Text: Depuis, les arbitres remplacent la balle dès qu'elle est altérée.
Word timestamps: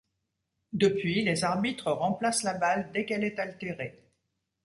Depuis, 0.73 1.21
les 1.23 1.43
arbitres 1.43 1.91
remplacent 1.91 2.41
la 2.41 2.55
balle 2.55 2.89
dès 2.91 3.05
qu'elle 3.05 3.23
est 3.23 3.37
altérée. 3.37 4.01